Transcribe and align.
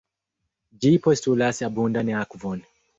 Ĝi 0.85 0.93
postulas 1.05 1.63
abundan 1.71 2.15
akvon. 2.27 2.69